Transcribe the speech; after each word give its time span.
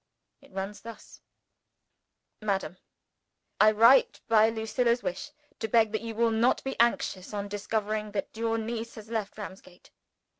It 0.41 0.51
runs 0.51 0.81
thus: 0.81 1.21
"MADAM, 2.41 2.79
I 3.59 3.69
write, 3.69 4.19
by 4.27 4.49
Lucilla's 4.49 5.03
wish, 5.03 5.29
to 5.59 5.67
beg 5.67 5.91
that 5.91 6.01
you 6.01 6.15
will 6.15 6.31
not 6.31 6.63
be 6.63 6.75
anxious 6.79 7.35
on 7.35 7.47
discovering 7.47 8.09
that 8.13 8.35
your 8.35 8.57
niece 8.57 8.95
has 8.95 9.11
left 9.11 9.37
Ramsgate. 9.37 9.91